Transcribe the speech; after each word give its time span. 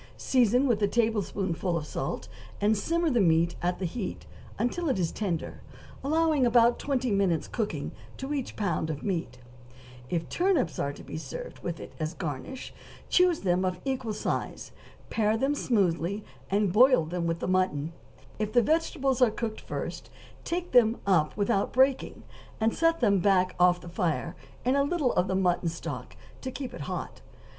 season 0.17 0.65
with 0.67 0.81
a 0.81 0.87
tablespoonful 0.87 1.77
of 1.77 1.85
salt, 1.85 2.27
and 2.59 2.75
simmer 2.75 3.07
the 3.11 3.21
meat 3.21 3.55
at 3.61 3.77
that 3.77 3.85
heat 3.89 4.25
until 4.57 4.89
it 4.89 4.97
is 4.97 5.11
tender, 5.11 5.61
allowing 6.03 6.43
about 6.43 6.79
twenty 6.79 7.11
minutes 7.11 7.47
cooking 7.47 7.91
to 8.17 8.33
each 8.33 8.55
pound 8.55 8.89
of 8.89 9.03
meat; 9.03 9.37
if 10.09 10.27
turnips 10.27 10.79
are 10.79 10.91
to 10.91 11.03
be 11.03 11.17
served 11.19 11.59
with 11.59 11.79
it 11.79 11.93
as 11.99 12.13
a 12.13 12.17
garnish, 12.17 12.73
choose 13.09 13.41
them 13.41 13.63
of 13.63 13.77
equal 13.85 14.11
size, 14.11 14.71
pare 15.11 15.37
them 15.37 15.53
smoothly, 15.53 16.23
and 16.49 16.73
boil 16.73 17.05
them 17.05 17.27
with 17.27 17.37
the 17.37 17.47
mutton; 17.47 17.93
if 18.39 18.51
the 18.53 18.63
vegetables 18.63 19.21
are 19.21 19.29
cooked 19.29 19.61
first 19.61 20.09
take 20.43 20.71
them 20.71 20.99
up 21.05 21.37
without 21.37 21.71
breaking, 21.71 22.23
and 22.59 22.73
set 22.73 23.01
them 23.01 23.19
back 23.19 23.53
off 23.59 23.79
the 23.79 23.87
fire, 23.87 24.35
in 24.65 24.75
a 24.75 24.81
little 24.83 25.13
of 25.13 25.27
the 25.27 25.35
mutton 25.35 25.69
stock, 25.69 26.15
to 26.41 26.49
keep 26.49 26.73
hot. 26.73 27.21